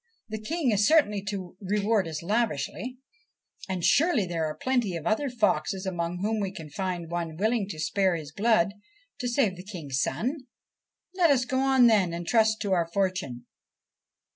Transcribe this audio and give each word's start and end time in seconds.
The 0.29 0.41
King 0.41 0.71
is 0.71 0.87
certain 0.87 1.23
to 1.25 1.55
reward 1.61 2.07
us 2.07 2.23
lavishly, 2.23 2.97
and 3.69 3.85
surely 3.85 4.25
there 4.25 4.45
are 4.47 4.55
plenty 4.57 4.95
of 4.95 5.05
other 5.05 5.29
foxes 5.29 5.85
among 5.85 6.21
whom 6.23 6.39
we 6.39 6.51
can 6.51 6.71
find 6.71 7.11
one 7.11 7.37
willing 7.37 7.67
to 7.69 7.79
spare 7.79 8.15
his 8.15 8.31
blood 8.31 8.73
to 9.19 9.27
save 9.27 9.57
the 9.57 9.63
King's 9.63 10.01
son. 10.01 10.47
Let 11.13 11.29
us 11.29 11.45
go 11.45 11.59
on, 11.59 11.85
then, 11.85 12.13
and 12.13 12.25
trust 12.27 12.59
to 12.63 12.71
our 12.73 12.87
fortune.' 12.91 13.45